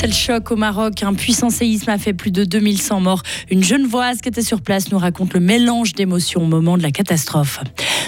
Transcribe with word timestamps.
C'est 0.00 0.06
le 0.06 0.14
choc 0.14 0.50
au 0.50 0.56
Maroc. 0.56 1.02
Un 1.02 1.12
puissant 1.12 1.50
séisme 1.50 1.90
a 1.90 1.98
fait 1.98 2.14
plus 2.14 2.30
de 2.30 2.44
2100 2.44 3.00
morts. 3.00 3.22
Une 3.50 3.62
Genevoise 3.62 4.22
qui 4.22 4.30
était 4.30 4.40
sur 4.40 4.62
place 4.62 4.90
nous 4.90 4.96
raconte 4.96 5.34
le 5.34 5.40
mélange 5.40 5.92
d'émotions 5.92 6.40
au 6.40 6.46
moment 6.46 6.78
de 6.78 6.82
la 6.82 6.90
catastrophe. 6.90 7.60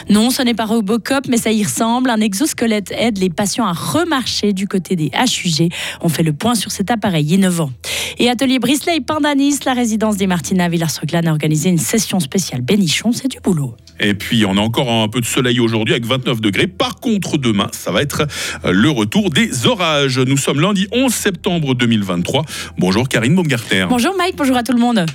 Non, 0.09 0.31
ce 0.31 0.43
n'est 0.43 0.55
pas 0.55 0.67
Robocop, 0.67 1.27
mais 1.29 1.37
ça 1.37 1.53
y 1.53 1.63
ressemble. 1.63 2.11
Un 2.11 2.21
exosquelette 2.21 2.93
aide 2.97 3.19
les 3.19 3.31
patients 3.31 3.67
à 3.67 3.73
remarcher 3.73 4.53
du 4.53 4.67
côté 4.67 4.97
des 4.97 5.11
HUG. 5.11 5.73
On 6.01 6.09
fait 6.09 6.23
le 6.23 6.33
point 6.33 6.55
sur 6.55 6.71
cet 6.71 6.91
appareil 6.91 7.35
innovant. 7.35 7.71
Et 8.19 8.29
Atelier 8.29 8.59
Brisley 8.59 9.01
Pandanis, 9.01 9.61
la 9.65 9.73
résidence 9.73 10.17
des 10.17 10.27
Martina 10.27 10.69
Villars-Soclan 10.69 11.23
a 11.27 11.31
organisé 11.31 11.69
une 11.69 11.79
session 11.79 12.21
spéciale 12.21 12.61
Bénichon. 12.61 13.13
C'est 13.13 13.29
du 13.29 13.41
boulot. 13.41 13.77
Et 14.01 14.15
puis 14.15 14.45
on 14.45 14.57
a 14.57 14.61
encore 14.61 14.91
un 14.91 15.09
peu 15.09 15.21
de 15.21 15.27
soleil 15.27 15.61
aujourd'hui 15.61 15.95
avec 15.95 16.07
29 16.07 16.41
degrés. 16.41 16.67
Par 16.67 16.97
contre, 16.97 17.39
demain, 17.39 17.69
ça 17.73 17.93
va 17.93 18.03
être 18.03 18.27
euh, 18.65 18.73
le 18.73 18.91
retour 18.91 19.31
des 19.31 19.67
orages. 19.67 20.19
Nous 20.19 20.37
sommes 20.37 20.61
lundi 20.61 20.87
11 20.93 21.13
septembre 21.13 21.75
2023. 21.75 22.45
Bonjour 22.79 23.09
Karine 23.09 23.35
Baumgartner. 23.35 23.87
Bonjour 23.89 24.15
Mike, 24.17 24.37
bonjour 24.37 24.57
à 24.57 24.63
tout 24.63 24.73
le 24.73 24.81
monde. 24.81 25.07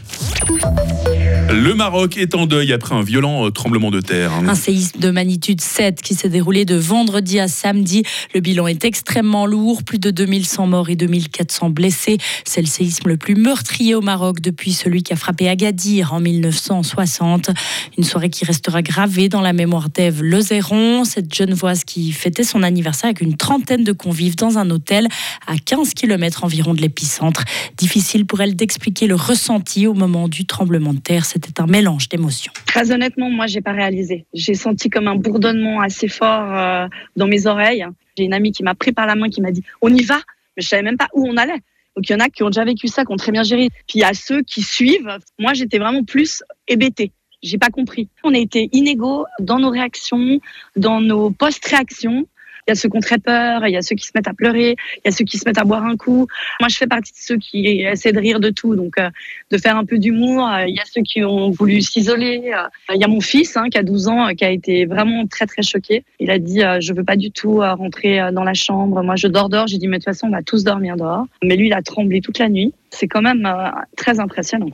Le 1.49 1.73
Maroc 1.73 2.17
est 2.17 2.35
en 2.35 2.45
deuil 2.45 2.73
après 2.73 2.93
un 2.93 3.01
violent 3.01 3.45
euh, 3.45 3.51
tremblement 3.51 3.89
de 3.89 4.01
terre. 4.01 4.33
Un 4.33 4.53
séisme 4.53 4.99
de 4.99 5.09
magnitude 5.11 5.61
7 5.61 6.01
qui 6.01 6.13
s'est 6.13 6.27
déroulé 6.27 6.65
de 6.65 6.75
vendredi 6.75 7.39
à 7.39 7.47
samedi. 7.47 8.03
Le 8.33 8.41
bilan 8.41 8.67
est 8.67 8.83
extrêmement 8.83 9.45
lourd, 9.45 9.83
plus 9.83 9.97
de 9.97 10.11
2100 10.11 10.67
morts 10.67 10.89
et 10.89 10.97
2400 10.97 11.69
blessés. 11.69 12.17
C'est 12.43 12.59
le 12.59 12.67
séisme 12.67 13.07
le 13.07 13.15
plus 13.15 13.35
meurtrier 13.35 13.95
au 13.95 14.01
Maroc 14.01 14.41
depuis 14.41 14.73
celui 14.73 15.03
qui 15.03 15.13
a 15.13 15.15
frappé 15.15 15.47
Agadir 15.47 16.13
en 16.13 16.19
1960. 16.19 17.51
Une 17.97 18.03
soirée 18.03 18.29
qui 18.29 18.43
restera 18.43 18.81
gravée 18.81 19.29
dans 19.29 19.41
la 19.41 19.53
mémoire 19.53 19.89
d'Ève 19.89 20.21
Lezéron, 20.21 21.05
cette 21.05 21.33
Genevoise 21.33 21.85
qui 21.85 22.11
fêtait 22.11 22.43
son 22.43 22.61
anniversaire 22.61 23.05
avec 23.05 23.21
une 23.21 23.37
trentaine 23.37 23.85
de 23.85 23.93
convives 23.93 24.35
dans 24.35 24.57
un 24.57 24.69
hôtel 24.69 25.07
à 25.47 25.55
15 25.57 25.93
km 25.93 26.43
environ 26.43 26.73
de 26.73 26.81
l'épicentre. 26.81 27.45
Difficile 27.77 28.25
pour 28.25 28.41
elle 28.41 28.57
d'expliquer 28.57 29.07
le 29.07 29.15
ressenti 29.15 29.87
au 29.87 29.93
moment 29.93 30.27
du 30.27 30.45
tremblement 30.45 30.93
de 30.93 30.99
terre 30.99 31.25
c'était 31.45 31.61
un 31.61 31.67
mélange 31.67 32.09
d'émotions. 32.09 32.51
Très 32.65 32.91
honnêtement, 32.91 33.29
moi, 33.29 33.47
j'ai 33.47 33.61
pas 33.61 33.71
réalisé. 33.71 34.25
J'ai 34.33 34.53
senti 34.53 34.89
comme 34.89 35.07
un 35.07 35.15
bourdonnement 35.15 35.81
assez 35.81 36.07
fort 36.07 36.55
euh, 36.55 36.87
dans 37.15 37.27
mes 37.27 37.47
oreilles. 37.47 37.85
J'ai 38.17 38.23
une 38.23 38.33
amie 38.33 38.51
qui 38.51 38.63
m'a 38.63 38.75
pris 38.75 38.91
par 38.91 39.05
la 39.05 39.15
main, 39.15 39.29
qui 39.29 39.41
m'a 39.41 39.51
dit 39.51 39.63
"On 39.81 39.93
y 39.93 40.03
va." 40.03 40.19
Mais 40.55 40.63
je 40.63 40.67
savais 40.67 40.83
même 40.83 40.97
pas 40.97 41.07
où 41.13 41.27
on 41.27 41.37
allait. 41.37 41.61
Donc 41.95 42.07
il 42.09 42.11
y 42.11 42.15
en 42.15 42.19
a 42.19 42.29
qui 42.29 42.43
ont 42.43 42.49
déjà 42.49 42.63
vécu 42.63 42.87
ça, 42.87 43.05
qui 43.05 43.11
ont 43.11 43.17
très 43.17 43.31
bien 43.31 43.43
géré. 43.43 43.69
Puis 43.87 43.99
il 43.99 44.01
y 44.01 44.03
a 44.03 44.13
ceux 44.13 44.43
qui 44.43 44.61
suivent. 44.61 45.17
Moi, 45.39 45.53
j'étais 45.53 45.79
vraiment 45.79 46.03
plus 46.03 46.43
hébétée. 46.67 47.11
J'ai 47.41 47.57
pas 47.57 47.69
compris. 47.69 48.07
On 48.23 48.33
a 48.33 48.37
été 48.37 48.69
inégaux 48.71 49.25
dans 49.39 49.59
nos 49.59 49.69
réactions, 49.69 50.39
dans 50.75 51.01
nos 51.01 51.31
post-réactions. 51.31 52.27
Il 52.67 52.71
y 52.71 52.73
a 52.73 52.75
ceux 52.75 52.89
qui 52.89 52.97
ont 52.97 53.01
très 53.01 53.17
peur, 53.17 53.65
il 53.65 53.71
y 53.71 53.77
a 53.77 53.81
ceux 53.81 53.95
qui 53.95 54.05
se 54.05 54.11
mettent 54.13 54.27
à 54.27 54.33
pleurer, 54.33 54.75
il 54.97 55.01
y 55.05 55.07
a 55.07 55.11
ceux 55.11 55.23
qui 55.23 55.37
se 55.37 55.47
mettent 55.47 55.57
à 55.57 55.63
boire 55.63 55.85
un 55.85 55.95
coup. 55.95 56.27
Moi, 56.59 56.67
je 56.67 56.75
fais 56.75 56.87
partie 56.87 57.13
de 57.13 57.17
ceux 57.17 57.37
qui 57.37 57.65
essaient 57.65 58.11
de 58.11 58.19
rire 58.19 58.41
de 58.41 58.49
tout, 58.49 58.75
donc 58.75 58.97
euh, 58.99 59.09
de 59.51 59.57
faire 59.57 59.77
un 59.77 59.85
peu 59.85 59.97
d'humour. 59.97 60.49
Il 60.67 60.75
y 60.75 60.79
a 60.79 60.83
ceux 60.85 61.01
qui 61.01 61.23
ont 61.23 61.49
voulu 61.49 61.81
s'isoler. 61.81 62.51
Il 62.93 62.99
y 62.99 63.03
a 63.03 63.07
mon 63.07 63.21
fils 63.21 63.55
hein, 63.55 63.69
qui 63.71 63.77
a 63.77 63.83
12 63.83 64.09
ans, 64.09 64.27
qui 64.35 64.43
a 64.43 64.51
été 64.51 64.85
vraiment 64.85 65.25
très 65.27 65.45
très 65.45 65.61
choqué. 65.61 66.03
Il 66.19 66.29
a 66.29 66.39
dit 66.39 66.61
euh, 66.61 66.79
je 66.81 66.93
veux 66.93 67.05
pas 67.05 67.15
du 67.15 67.31
tout 67.31 67.61
euh, 67.61 67.73
rentrer 67.73 68.19
dans 68.33 68.43
la 68.43 68.53
chambre. 68.53 69.01
Moi, 69.01 69.15
je 69.15 69.27
dors 69.27 69.47
dehors. 69.47 69.67
J'ai 69.67 69.77
dit 69.77 69.87
mais 69.87 69.99
de 69.99 70.03
toute 70.03 70.13
façon, 70.13 70.27
on 70.27 70.31
va 70.31 70.43
tous 70.43 70.65
dormir 70.65 70.97
dehors. 70.97 71.25
Mais 71.43 71.55
lui, 71.55 71.67
il 71.67 71.73
a 71.73 71.81
tremblé 71.81 72.19
toute 72.19 72.39
la 72.39 72.49
nuit. 72.49 72.73
C'est 72.89 73.07
quand 73.07 73.21
même 73.21 73.49
très 73.95 74.19
impressionnant. 74.19 74.71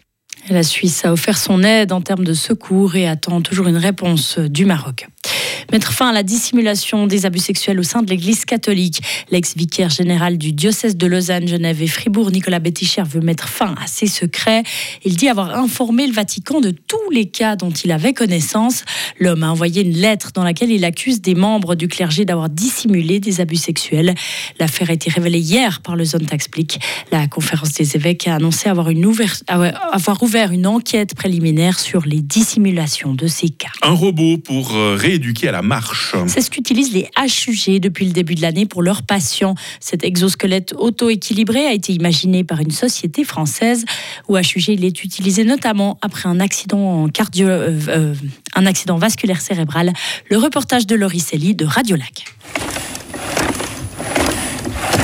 La 0.49 0.63
Suisse 0.63 1.05
a 1.05 1.13
offert 1.13 1.37
son 1.37 1.63
aide 1.63 1.91
en 1.93 2.01
termes 2.01 2.25
de 2.25 2.33
secours 2.33 2.95
et 2.95 3.07
attend 3.07 3.41
toujours 3.41 3.67
une 3.67 3.77
réponse 3.77 4.39
du 4.39 4.65
Maroc 4.65 5.07
mettre 5.73 5.91
fin 5.91 6.09
à 6.09 6.13
la 6.13 6.23
dissimulation 6.23 7.07
des 7.07 7.25
abus 7.25 7.39
sexuels 7.39 7.79
au 7.79 7.83
sein 7.83 8.01
de 8.01 8.09
l'Église 8.09 8.45
catholique. 8.45 9.01
L'ex-vicaire 9.33 9.89
général 9.89 10.37
du 10.37 10.53
diocèse 10.53 10.95
de 10.95 11.07
Lausanne, 11.07 11.47
Genève 11.47 11.81
et 11.81 11.87
Fribourg, 11.87 12.29
Nicolas 12.29 12.59
Betticher, 12.59 13.01
veut 13.01 13.19
mettre 13.19 13.49
fin 13.49 13.73
à 13.83 13.87
ces 13.87 14.05
secrets. 14.05 14.61
Il 15.03 15.15
dit 15.15 15.27
avoir 15.27 15.57
informé 15.57 16.05
le 16.05 16.13
Vatican 16.13 16.61
de 16.61 16.69
tous 16.69 17.09
les 17.11 17.25
cas 17.25 17.55
dont 17.55 17.71
il 17.71 17.91
avait 17.91 18.13
connaissance. 18.13 18.85
L'homme 19.19 19.41
a 19.41 19.49
envoyé 19.49 19.81
une 19.81 19.97
lettre 19.97 20.33
dans 20.35 20.43
laquelle 20.43 20.69
il 20.69 20.85
accuse 20.85 21.19
des 21.19 21.33
membres 21.33 21.73
du 21.73 21.87
clergé 21.87 22.25
d'avoir 22.25 22.47
dissimulé 22.47 23.19
des 23.19 23.41
abus 23.41 23.55
sexuels. 23.55 24.13
L'affaire 24.59 24.91
a 24.91 24.93
été 24.93 25.09
révélée 25.09 25.39
hier 25.39 25.81
par 25.81 25.95
le 25.95 26.05
Zone 26.05 26.27
Explique. 26.31 26.79
La 27.11 27.25
conférence 27.25 27.73
des 27.73 27.95
évêques 27.95 28.27
a 28.27 28.35
annoncé 28.35 28.69
avoir, 28.69 28.91
une 28.91 29.11
avoir 29.47 30.21
ouvert 30.21 30.51
une 30.51 30.67
enquête 30.67 31.15
préliminaire 31.15 31.79
sur 31.79 32.05
les 32.05 32.21
dissimulations 32.21 33.15
de 33.15 33.25
ces 33.25 33.49
cas. 33.49 33.71
Un 33.81 33.93
robot 33.93 34.37
pour 34.37 34.75
euh, 34.75 34.95
rééduquer 34.95 35.49
la 35.49 35.63
marche. 35.63 36.13
C'est 36.27 36.41
ce 36.41 36.51
qu'utilisent 36.51 36.93
les 36.93 37.09
HUG 37.17 37.79
depuis 37.79 38.05
le 38.05 38.11
début 38.11 38.35
de 38.35 38.43
l'année 38.43 38.67
pour 38.67 38.83
leurs 38.83 39.01
patients. 39.01 39.22
Cet 39.79 40.03
exosquelette 40.03 40.73
auto-équilibré 40.77 41.65
a 41.65 41.73
été 41.73 41.93
imaginé 41.93 42.43
par 42.43 42.59
une 42.59 42.71
société 42.71 43.23
française 43.23 43.85
où 44.27 44.37
HUG 44.37 44.69
il 44.69 44.85
est 44.85 45.03
utilisé 45.03 45.43
notamment 45.43 45.97
après 46.01 46.29
un 46.29 46.39
accident, 46.39 47.07
cardio, 47.07 47.47
euh, 47.47 47.79
euh, 47.87 48.13
un 48.55 48.65
accident 48.65 48.97
vasculaire 48.97 49.41
cérébral. 49.41 49.93
Le 50.29 50.37
reportage 50.37 50.87
de 50.87 50.95
Laurie 50.95 51.23
de 51.23 51.65
Radio 51.65 51.95
Lac. 51.95 52.25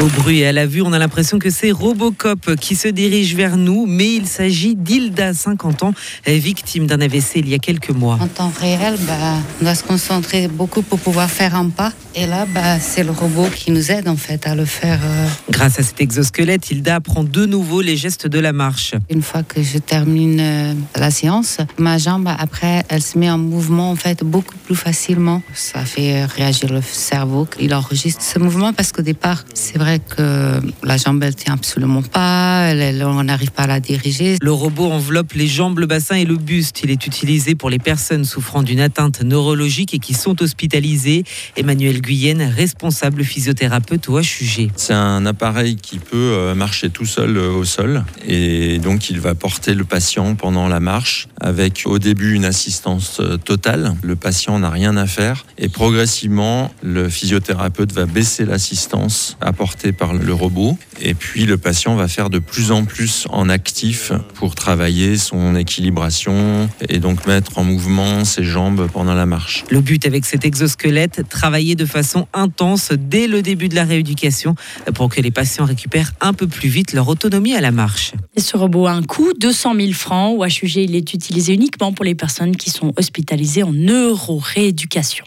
Au 0.02 0.06
bruit 0.06 0.40
et 0.40 0.48
à 0.48 0.54
la 0.54 0.66
vue, 0.66 0.82
on 0.82 0.94
a 0.94 1.00
l'impression 1.00 1.40
que 1.40 1.50
c'est 1.50 1.72
Robocop 1.72 2.56
qui 2.56 2.76
se 2.76 2.88
dirige 2.88 3.36
vers 3.36 3.58
nous, 3.58 3.86
mais 3.86 4.14
il 4.14 4.28
s'agit 4.28 4.74
d'Hilda, 4.78 5.34
50 5.34 5.84
ans, 5.84 5.94
victime 6.26 6.88
d'un 6.88 7.02
AVC 7.02 7.36
il 7.36 7.50
y 7.50 7.54
a 7.54 7.58
quelques 7.58 7.90
mois. 7.90 8.18
En 8.22 8.28
temps 8.28 8.52
réel, 8.62 8.96
bah, 9.06 9.36
on 9.60 9.66
doit 9.66 9.76
se 9.76 9.84
concentrer 9.84 10.48
beaucoup 10.48 10.84
pour 10.84 11.00
pouvoir 11.00 11.30
faire 11.30 11.54
un 11.54 11.68
pas. 11.68 11.92
Et 12.16 12.28
là, 12.28 12.46
bah, 12.46 12.80
c'est 12.80 13.04
le 13.04 13.12
robot 13.12 13.48
qui 13.54 13.72
nous 13.72 13.92
aide 13.92 14.08
en 14.08 14.16
fait 14.16 14.48
à 14.48 14.56
le 14.56 14.64
faire. 14.64 15.00
Euh. 15.04 15.28
Grâce 15.50 15.80
à 15.80 15.84
cet 15.84 16.00
exosquelette, 16.00 16.72
Hilda 16.72 16.96
apprend 16.96 17.26
de 17.26 17.46
nouveau 17.46 17.82
les 17.82 17.98
gestes 17.98 18.26
de 18.26 18.40
la 18.40 18.54
marche. 18.54 18.94
Une 19.10 19.22
fois 19.22 19.44
que 19.44 19.62
je 19.62 19.80
termine 19.80 20.40
euh, 20.40 20.74
la 20.96 21.12
séance, 21.12 21.58
ma 21.78 21.98
jambe 21.98 22.30
après, 22.40 22.84
elle 22.88 23.02
se 23.02 23.18
met 23.18 23.30
en 23.30 23.38
mouvement 23.38 23.92
en 23.92 23.96
fait 23.98 24.24
beaucoup 24.24 24.56
plus 24.64 24.76
facilement. 24.76 25.42
Ça 25.54 25.84
fait 25.84 26.24
réagir 26.24 26.72
le 26.72 26.82
cerveau. 26.82 27.48
Il 27.60 27.74
enregistre 27.76 28.22
ce 28.22 28.40
mouvement 28.40 28.72
parce 28.72 28.94
qu'au 28.94 29.02
départ, 29.02 29.44
c'est 29.54 29.78
vrai 29.78 29.89
que 29.98 30.62
la 30.84 30.98
jambe, 30.98 31.24
elle 31.24 31.36
tient 31.36 31.54
absolument 31.54 32.04
pas, 32.04 32.68
elle, 32.68 33.04
on 33.04 33.24
n'arrive 33.24 33.52
pas 33.52 33.64
à 33.64 33.68
la 33.68 33.80
diriger. 33.80 34.38
Le 34.42 34.52
robot 34.52 34.92
enveloppe 34.92 35.34
les 35.34 35.48
jambes, 35.48 35.80
le 35.80 35.88
bassin 35.88 36.16
et 36.16 36.26
le 36.26 36.38
buste. 36.38 36.82
Il 36.84 36.92
est 36.92 37.08
utilisé 37.08 37.56
pour 37.56 37.70
les 37.70 37.80
personnes 37.80 38.26
souffrant 38.26 38.62
d'une 38.62 38.80
atteinte 38.80 39.22
neurologique 39.24 39.94
et 39.94 40.00
qui 40.00 40.14
sont 40.14 40.42
hospitalisées. 40.42 41.24
Emmanuel 41.56 42.02
Guyenne, 42.02 42.44
responsable 42.44 43.24
physiothérapeute 43.24 44.10
au 44.10 44.20
HUG. 44.20 44.72
C'est 44.76 44.94
un 44.94 45.26
appareil 45.26 45.76
qui 45.76 46.00
peut 46.00 46.18
euh, 46.18 46.56
marcher 46.56 46.90
tout 46.90 47.06
seul 47.06 47.38
euh, 47.38 47.52
au 47.52 47.64
sol 47.64 48.04
et 48.28 48.80
donc 48.80 49.10
il 49.10 49.20
va 49.20 49.36
porter 49.36 49.74
le 49.74 49.86
patient 49.86 50.36
pendant 50.36 50.68
la 50.68 50.80
marche 50.80 51.28
avec 51.40 51.84
au 51.86 52.00
début 52.00 52.34
une 52.34 52.46
assistance 52.46 53.20
euh, 53.22 53.38
totale. 53.38 53.96
Le 54.04 54.16
patient 54.16 54.60
n'a 54.60 54.70
rien 54.70 54.98
à 54.98 55.08
faire 55.08 55.46
et 55.58 55.70
progressivement 55.70 56.74
le 56.84 57.08
physiothérapeute 57.10 57.92
va 57.94 58.06
baisser 58.06 58.46
l'assistance 58.46 59.38
apportée 59.40 59.79
par 59.88 60.14
le 60.14 60.34
robot. 60.34 60.78
Et 61.02 61.14
puis 61.14 61.46
le 61.46 61.58
patient 61.58 61.96
va 61.96 62.08
faire 62.08 62.30
de 62.30 62.40
plus 62.40 62.72
en 62.72 62.86
plus 62.86 63.26
en 63.30 63.50
actif 63.50 64.12
pour 64.36 64.56
travailler 64.56 65.18
son 65.18 65.56
équilibration 65.56 66.70
et 66.88 67.00
donc 67.00 67.26
mettre 67.26 67.58
en 67.58 67.64
mouvement 67.64 68.26
ses 68.26 68.44
jambes 68.44 68.88
pendant 68.92 69.14
la 69.14 69.26
marche. 69.26 69.64
Le 69.70 69.82
but 69.82 70.06
avec 70.06 70.26
cet 70.26 70.46
exosquelette, 70.46 71.28
travailler 71.30 71.76
de 71.76 71.86
façon 71.86 72.28
intense 72.34 72.92
dès 72.92 73.28
le 73.28 73.42
début 73.42 73.70
de 73.70 73.76
la 73.76 73.86
rééducation 73.86 74.56
pour 74.94 75.10
que 75.10 75.22
les 75.22 75.32
patients 75.32 75.66
récupèrent 75.66 76.12
un 76.22 76.34
peu 76.34 76.48
plus 76.48 76.70
vite 76.70 76.94
leur 76.94 77.08
autonomie 77.08 77.56
à 77.56 77.62
la 77.62 77.72
marche. 77.72 78.14
Et 78.36 78.42
ce 78.42 78.58
robot 78.58 78.88
a 78.88 78.92
un 78.92 79.04
coût, 79.04 79.32
200 79.40 79.76
000 79.76 79.92
francs. 79.94 80.38
Au 80.38 80.46
HUG, 80.46 80.76
il 80.76 80.96
est 80.96 81.14
utilisé 81.14 81.54
uniquement 81.54 81.94
pour 81.94 82.06
les 82.06 82.16
personnes 82.16 82.56
qui 82.56 82.70
sont 82.70 82.94
hospitalisées 82.98 83.64
en 83.64 83.72
neurorééducation. 83.72 85.26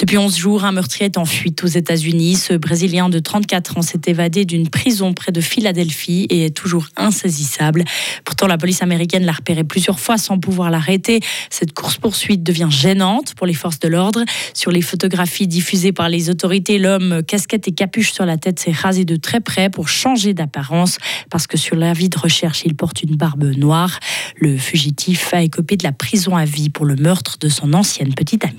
Depuis 0.00 0.16
11 0.16 0.34
jours, 0.34 0.64
un 0.64 0.72
meurtrier 0.72 1.04
est 1.04 1.18
en 1.18 1.26
fuite 1.26 1.62
aux 1.62 1.66
États-Unis. 1.66 2.36
Ce 2.36 2.54
Brésilien 2.54 3.10
de 3.10 3.18
34 3.18 3.76
ans 3.76 3.82
s'est 3.82 4.00
évadé 4.06 4.46
d'une 4.46 4.70
prison 4.70 5.12
près 5.12 5.30
de 5.30 5.42
Philadelphie 5.42 6.26
et 6.30 6.46
est 6.46 6.56
toujours 6.56 6.86
insaisissable. 6.96 7.84
Pourtant, 8.24 8.46
la 8.46 8.56
police 8.56 8.80
américaine 8.80 9.26
l'a 9.26 9.32
repéré 9.32 9.62
plusieurs 9.62 10.00
fois 10.00 10.16
sans 10.16 10.38
pouvoir 10.38 10.70
l'arrêter. 10.70 11.20
Cette 11.50 11.74
course-poursuite 11.74 12.42
devient 12.42 12.68
gênante 12.70 13.34
pour 13.34 13.46
les 13.46 13.52
forces 13.52 13.78
de 13.78 13.88
l'ordre. 13.88 14.24
Sur 14.54 14.70
les 14.70 14.80
photographies 14.80 15.46
diffusées 15.46 15.92
par 15.92 16.08
les 16.08 16.30
autorités, 16.30 16.78
l'homme, 16.78 17.22
casquette 17.22 17.68
et 17.68 17.72
capuche 17.72 18.12
sur 18.12 18.24
la 18.24 18.38
tête, 18.38 18.58
s'est 18.58 18.72
rasé 18.72 19.04
de 19.04 19.16
très 19.16 19.40
près 19.40 19.68
pour 19.68 19.90
changer 19.90 20.32
d'apparence 20.32 20.96
parce 21.28 21.46
que 21.46 21.58
sur 21.58 21.76
l'avis 21.76 22.08
de 22.08 22.18
recherche, 22.18 22.62
il 22.64 22.74
porte 22.74 23.02
une 23.02 23.16
barbe 23.16 23.44
noire. 23.44 24.00
Le 24.36 24.56
fugitif 24.56 25.34
a 25.34 25.42
écopé 25.42 25.76
de 25.76 25.84
la 25.84 25.92
prison 25.92 26.36
à 26.36 26.46
vie 26.46 26.70
pour 26.70 26.86
le 26.86 26.96
meurtre 26.96 27.36
de 27.38 27.50
son 27.50 27.74
ancienne 27.74 28.14
petite 28.14 28.46
amie. 28.46 28.56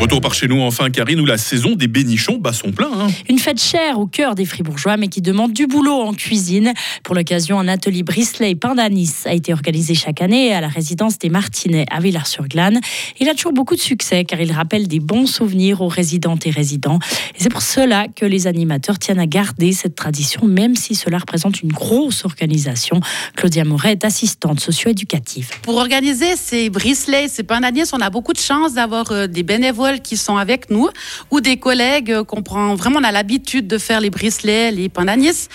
Retour 0.00 0.20
par 0.20 0.32
chez 0.32 0.46
nous 0.46 0.60
enfin, 0.60 0.90
Karine, 0.90 1.20
où 1.20 1.26
la 1.26 1.38
saison 1.38 1.74
des 1.74 1.88
bénichons 1.88 2.38
bat 2.38 2.52
son 2.52 2.70
plein. 2.70 2.88
hein. 2.92 3.08
Une 3.28 3.40
fête 3.40 3.60
chère 3.60 3.98
au 3.98 4.06
cœur 4.06 4.36
des 4.36 4.44
Fribourgeois, 4.44 4.96
mais 4.96 5.08
qui 5.08 5.20
demande 5.20 5.52
du 5.52 5.66
boulot 5.66 5.92
en 6.02 6.14
cuisine. 6.14 6.72
Pour 7.02 7.16
l'occasion, 7.16 7.58
un 7.58 7.66
atelier 7.66 8.04
Brisley 8.04 8.54
pain 8.54 8.76
d'anis 8.76 9.12
a 9.24 9.32
été 9.34 9.52
organisé 9.52 9.94
chaque 9.96 10.22
année 10.22 10.54
à 10.54 10.60
la 10.60 10.68
résidence 10.68 11.18
des 11.18 11.30
Martinets 11.30 11.84
à 11.90 11.98
Villars-sur-Glane. 11.98 12.78
Il 13.18 13.28
a 13.28 13.34
toujours 13.34 13.52
beaucoup 13.52 13.74
de 13.74 13.80
succès 13.80 14.24
car 14.24 14.40
il 14.40 14.52
rappelle 14.52 14.86
des 14.86 15.00
bons 15.00 15.26
souvenirs 15.26 15.80
aux 15.80 15.88
résidentes 15.88 16.46
et 16.46 16.50
résidents. 16.50 17.00
Et 17.34 17.42
c'est 17.42 17.50
pour 17.50 17.62
cela 17.62 18.06
que 18.14 18.24
les 18.24 18.46
animateurs 18.46 19.00
tiennent 19.00 19.18
à 19.18 19.26
garder 19.26 19.72
cette 19.72 19.96
tradition, 19.96 20.44
même 20.46 20.76
si 20.76 20.94
cela 20.94 21.18
représente 21.18 21.60
une 21.60 21.72
grosse 21.72 22.24
organisation. 22.24 23.00
Claudia 23.34 23.64
Moret 23.64 23.92
est 23.92 24.04
assistante 24.04 24.60
socio-éducative. 24.60 25.50
Pour 25.62 25.74
organiser 25.76 26.36
ces 26.36 26.70
bricelets, 26.70 27.26
ces 27.26 27.42
pains 27.42 27.60
d'anis, 27.60 27.92
on 27.92 28.00
a 28.00 28.10
beaucoup 28.10 28.32
de 28.32 28.38
chance 28.38 28.74
d'avoir 28.74 29.10
euh, 29.10 29.26
des 29.26 29.42
bénévoles 29.42 29.87
qui 29.96 30.16
sont 30.16 30.36
avec 30.36 30.70
nous 30.70 30.88
ou 31.30 31.40
des 31.40 31.56
collègues 31.56 32.12
euh, 32.12 32.24
qu'on 32.24 32.42
prend 32.42 32.74
vraiment 32.74 33.00
on 33.00 33.04
a 33.04 33.12
l'habitude 33.12 33.66
de 33.68 33.78
faire 33.78 34.00
les 34.00 34.10
bricelets, 34.10 34.72
les 34.72 34.88
pains 34.88 35.04
d'anis. 35.04 35.48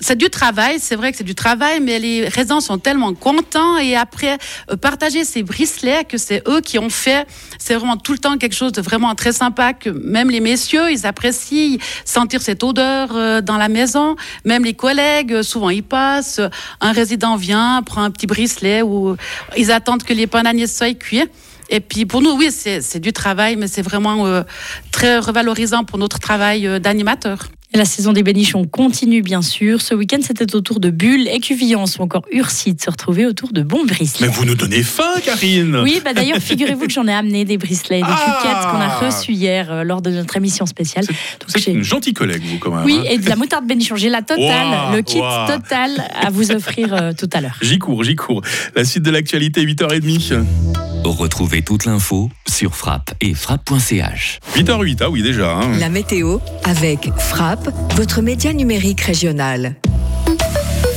C'est 0.00 0.18
du 0.18 0.30
travail, 0.30 0.78
c'est 0.80 0.96
vrai 0.96 1.12
que 1.12 1.18
c'est 1.18 1.24
du 1.24 1.34
travail, 1.34 1.80
mais 1.80 1.98
les 1.98 2.28
résidents 2.28 2.60
sont 2.60 2.78
tellement 2.78 3.14
contents 3.14 3.78
et 3.78 3.94
après 3.94 4.36
euh, 4.70 4.76
partager 4.76 5.24
ces 5.24 5.42
bricelets 5.42 6.04
que 6.04 6.18
c'est 6.18 6.42
eux 6.48 6.60
qui 6.60 6.78
ont 6.78 6.90
fait, 6.90 7.26
c'est 7.58 7.74
vraiment 7.74 7.96
tout 7.96 8.12
le 8.12 8.18
temps 8.18 8.36
quelque 8.36 8.54
chose 8.54 8.72
de 8.72 8.82
vraiment 8.82 9.14
très 9.14 9.32
sympa 9.32 9.72
que 9.72 9.90
même 9.90 10.30
les 10.30 10.40
messieurs 10.40 10.90
ils 10.90 11.06
apprécient 11.06 11.78
sentir 12.04 12.42
cette 12.42 12.64
odeur 12.64 13.10
euh, 13.14 13.40
dans 13.40 13.56
la 13.56 13.68
maison, 13.68 14.16
même 14.44 14.64
les 14.64 14.74
collègues 14.74 15.42
souvent 15.42 15.70
ils 15.70 15.84
passent, 15.84 16.40
un 16.80 16.92
résident 16.92 17.36
vient 17.36 17.82
prend 17.84 18.02
un 18.02 18.10
petit 18.10 18.26
bricelet 18.26 18.82
ou 18.82 19.16
ils 19.56 19.70
attendent 19.70 20.02
que 20.02 20.12
les 20.12 20.26
pains 20.26 20.42
d'anis 20.42 20.68
soient 20.68 20.92
cuits. 20.94 21.28
Et 21.70 21.80
puis 21.80 22.06
pour 22.06 22.22
nous, 22.22 22.32
oui, 22.32 22.50
c'est 22.50 23.00
du 23.00 23.12
travail, 23.12 23.56
mais 23.56 23.68
c'est 23.68 23.82
vraiment 23.82 24.26
euh, 24.26 24.42
très 24.90 25.18
revalorisant 25.18 25.84
pour 25.84 25.98
notre 25.98 26.18
travail 26.18 26.66
euh, 26.66 26.78
d'animateur. 26.78 27.48
La 27.74 27.84
saison 27.84 28.14
des 28.14 28.22
bénichons 28.22 28.64
continue 28.64 29.20
bien 29.20 29.42
sûr. 29.42 29.82
Ce 29.82 29.94
week-end, 29.94 30.20
c'était 30.22 30.54
au 30.54 30.62
tour 30.62 30.80
de 30.80 30.88
Bulle, 30.88 31.28
Écuvillance 31.28 31.98
ou 31.98 32.02
encore 32.02 32.24
Ursie 32.32 32.72
de 32.72 32.80
se 32.80 32.88
retrouver 32.88 33.26
autour 33.26 33.52
de 33.52 33.60
bons 33.60 33.84
bricelets. 33.84 34.26
Mais 34.26 34.32
vous 34.32 34.46
nous 34.46 34.54
donnez 34.54 34.82
faim, 34.82 35.12
Karine 35.22 35.76
Oui, 35.82 36.00
bah 36.02 36.14
d'ailleurs, 36.14 36.38
figurez-vous 36.38 36.86
que 36.86 36.92
j'en 36.92 37.06
ai 37.06 37.12
amené 37.12 37.44
des 37.44 37.58
bricelets, 37.58 38.00
des 38.00 38.06
Ah 38.08 38.40
cuquettes 38.40 38.70
qu'on 38.70 38.80
a 38.80 38.88
reçues 38.88 39.32
hier 39.32 39.70
euh, 39.70 39.84
lors 39.84 40.00
de 40.00 40.10
notre 40.10 40.34
émission 40.38 40.64
spéciale. 40.64 41.04
C'est 41.46 41.70
une 41.70 41.82
gentille 41.82 42.14
collègue, 42.14 42.42
vous, 42.42 42.58
quand 42.58 42.74
même. 42.74 42.86
Oui, 42.86 43.00
hein. 43.00 43.10
et 43.10 43.18
de 43.18 43.28
la 43.28 43.36
moutarde 43.36 43.66
bénichon. 43.66 43.96
J'ai 43.96 44.08
la 44.08 44.22
totale, 44.22 44.96
le 44.96 45.02
kit 45.02 45.20
total 45.46 46.08
à 46.18 46.30
vous 46.30 46.50
offrir 46.52 46.94
euh, 46.94 47.12
tout 47.12 47.28
à 47.34 47.42
l'heure. 47.42 47.58
J'y 47.60 47.78
cours, 47.78 48.02
j'y 48.02 48.16
cours. 48.16 48.40
La 48.76 48.86
suite 48.86 49.02
de 49.02 49.10
l'actualité, 49.10 49.62
8h30. 49.62 50.87
Retrouvez 51.04 51.62
toute 51.62 51.84
l'info 51.84 52.28
sur 52.48 52.74
frappe 52.74 53.12
et 53.20 53.34
frappe.ch. 53.34 54.40
8h08, 54.56 54.98
ah 55.00 55.10
oui, 55.10 55.22
déjà. 55.22 55.56
hein. 55.56 55.78
La 55.78 55.88
météo 55.88 56.38
avec 56.64 57.10
Frappe, 57.18 57.68
votre 57.96 58.20
média 58.20 58.52
numérique 58.52 59.00
régional. 59.00 59.76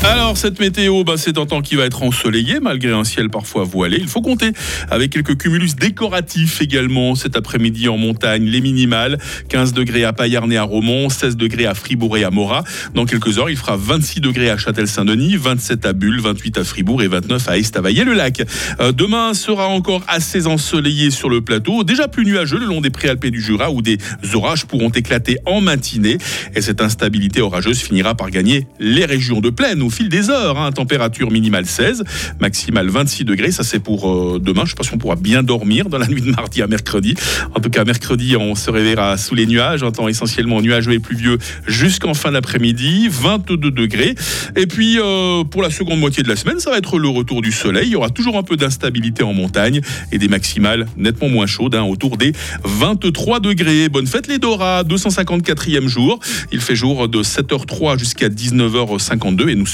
Alors, 0.03 0.36
cette 0.36 0.59
météo, 0.59 1.03
bah, 1.03 1.13
c'est 1.15 1.38
un 1.38 1.45
temps 1.45 1.62
qui 1.62 1.75
va 1.75 1.86
être 1.86 2.01
ensoleillé, 2.01 2.59
malgré 2.59 2.92
un 2.92 3.03
ciel 3.03 3.30
parfois 3.30 3.63
voilé. 3.65 3.98
Il 4.00 4.07
faut 4.07 4.21
compter 4.21 4.51
avec 4.89 5.12
quelques 5.12 5.38
cumulus 5.38 5.75
décoratifs 5.75 6.59
également 6.59 7.13
cet 7.13 7.38
après-midi 7.38 7.88
en 7.88 7.98
montagne. 7.98 8.45
Les 8.45 8.62
minimales, 8.62 9.19
15 9.50 9.74
degrés 9.74 10.03
à 10.03 10.12
Payarn 10.12 10.51
à 10.53 10.63
Romont, 10.63 11.09
16 11.09 11.38
degrés 11.38 11.68
à 11.68 11.75
Fribourg 11.75 12.18
et 12.18 12.24
à 12.24 12.31
Morat. 12.31 12.63
Dans 12.95 13.06
quelques 13.06 13.38
heures, 13.38 13.51
il 13.51 13.57
fera 13.57 13.77
26 13.77 14.21
degrés 14.21 14.50
à 14.50 14.57
Châtel-Saint-Denis, 14.57 15.36
27 15.36 15.86
à 15.86 15.94
Bulle, 15.94 16.19
28 16.19 16.57
à 16.57 16.63
Fribourg 16.63 17.03
et 17.03 17.07
29 17.07 17.48
à 17.48 17.59
Estavayer-le-Lac. 17.59 18.42
Euh, 18.80 18.92
demain 18.92 19.36
sera 19.36 19.68
encore 19.68 20.01
assez 20.07 20.48
ensoleillé 20.48 21.12
sur 21.12 21.30
le 21.30 21.42
plateau, 21.42 21.83
déjà 21.83 22.07
plus 22.07 22.25
nuageux 22.25 22.57
le 22.57 22.65
long 22.65 22.81
des 22.81 22.89
préalpes 22.89 23.27
du 23.27 23.39
Jura 23.39 23.69
où 23.69 23.83
des 23.83 24.00
orages 24.33 24.65
pourront 24.65 24.89
éclater 24.89 25.38
en 25.45 25.62
matinée. 25.62 26.18
Et 26.56 26.62
cette 26.62 26.81
instabilité 26.81 27.42
orageuse 27.42 27.80
finira 27.80 28.15
par 28.15 28.31
gagner 28.31 28.65
les 28.80 29.06
régions 29.06 29.42
de 29.42 29.51
plaine 29.51 29.83
fil 29.91 30.09
des 30.09 30.29
heures. 30.29 30.57
hein. 30.57 30.71
Température 30.71 31.29
minimale 31.31 31.65
16, 31.65 32.03
maximale 32.39 32.89
26 32.89 33.25
degrés. 33.25 33.51
Ça, 33.51 33.63
c'est 33.63 33.79
pour 33.79 34.09
euh, 34.09 34.39
demain. 34.39 34.61
Je 34.61 34.65
ne 34.65 34.69
sais 34.69 34.75
pas 34.75 34.83
si 34.83 34.93
on 34.93 34.97
pourra 34.97 35.15
bien 35.15 35.43
dormir 35.43 35.89
dans 35.89 35.97
la 35.97 36.07
nuit 36.07 36.21
de 36.21 36.31
mardi 36.31 36.61
à 36.61 36.67
mercredi. 36.67 37.15
En 37.55 37.59
tout 37.59 37.69
cas, 37.69 37.83
mercredi, 37.85 38.35
on 38.38 38.55
se 38.55 38.69
réveillera 38.69 39.17
sous 39.17 39.35
les 39.35 39.45
nuages, 39.45 39.83
un 39.83 39.91
temps 39.91 40.07
essentiellement 40.07 40.61
nuageux 40.61 40.93
et 40.93 40.99
pluvieux 40.99 41.38
jusqu'en 41.67 42.13
fin 42.13 42.31
d'après-midi, 42.31 43.07
22 43.09 43.71
degrés. 43.71 44.15
Et 44.55 44.65
puis, 44.67 44.97
euh, 44.99 45.43
pour 45.43 45.61
la 45.61 45.69
seconde 45.69 45.99
moitié 45.99 46.23
de 46.23 46.29
la 46.29 46.35
semaine, 46.35 46.59
ça 46.59 46.71
va 46.71 46.77
être 46.77 46.97
le 46.97 47.09
retour 47.09 47.41
du 47.41 47.51
soleil. 47.51 47.88
Il 47.88 47.91
y 47.91 47.95
aura 47.95 48.09
toujours 48.09 48.38
un 48.38 48.43
peu 48.43 48.55
d'instabilité 48.57 49.23
en 49.23 49.33
montagne 49.33 49.81
et 50.11 50.17
des 50.17 50.27
maximales 50.27 50.88
nettement 50.97 51.29
moins 51.29 51.47
chaudes, 51.47 51.75
hein, 51.75 51.83
autour 51.83 52.17
des 52.17 52.33
23 52.63 53.39
degrés. 53.39 53.89
Bonne 53.89 54.07
fête 54.07 54.27
les 54.27 54.39
Dora, 54.39 54.83
254e 54.83 55.88
jour. 55.88 56.19
Il 56.51 56.61
fait 56.61 56.75
jour 56.75 57.07
de 57.09 57.23
7h03 57.23 57.97
jusqu'à 57.99 58.29
19h52 58.29 59.49
et 59.49 59.55
nous 59.55 59.65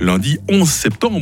lundi 0.00 0.38
11 0.48 0.70
septembre. 0.72 1.14